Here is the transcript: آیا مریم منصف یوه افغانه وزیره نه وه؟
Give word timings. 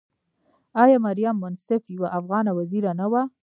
آیا 0.83 0.97
مریم 1.05 1.35
منصف 1.43 1.81
یوه 1.95 2.07
افغانه 2.19 2.51
وزیره 2.59 2.91
نه 2.99 3.07
وه؟ 3.11 3.21